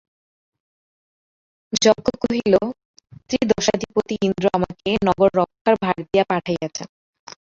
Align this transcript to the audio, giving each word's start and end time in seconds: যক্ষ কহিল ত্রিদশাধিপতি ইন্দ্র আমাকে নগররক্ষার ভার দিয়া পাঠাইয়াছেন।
যক্ষ 1.81 2.07
কহিল 2.23 2.53
ত্রিদশাধিপতি 3.29 4.15
ইন্দ্র 4.21 4.45
আমাকে 4.53 4.89
নগররক্ষার 5.07 5.75
ভার 5.83 5.97
দিয়া 6.03 6.25
পাঠাইয়াছেন। 6.29 6.87